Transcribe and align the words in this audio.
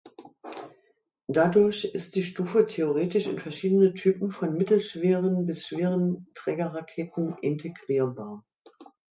Dadurch 1.27 1.85
ist 1.93 2.15
die 2.15 2.23
Stufe 2.23 2.65
theoretisch 2.65 3.27
in 3.27 3.37
verschiedene 3.37 3.93
Typen 3.93 4.31
von 4.31 4.55
mittelschweren 4.55 5.45
bis 5.45 5.67
schweren 5.67 6.25
Trägerraketen 6.33 7.37
integrierbar. 7.43 8.43